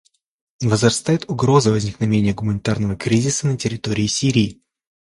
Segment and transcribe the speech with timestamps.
[0.63, 4.59] Возрастает угроза возникновения гуманитарного кризиса на территории Сирии.